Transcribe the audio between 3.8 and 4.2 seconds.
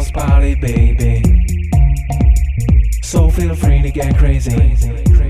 to get